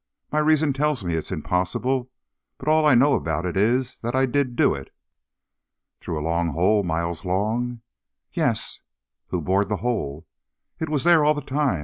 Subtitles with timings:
[0.31, 2.09] My reason tells me it's impossible.
[2.57, 4.89] But all I know about it is, that I did do it."
[5.99, 7.81] "Through a long hole, miles long?"
[8.33, 8.79] "Yes."
[9.27, 10.25] "Who bored the hole?"
[10.79, 11.79] "It was there all the time.